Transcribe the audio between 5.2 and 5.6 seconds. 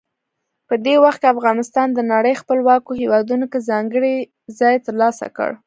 کړ.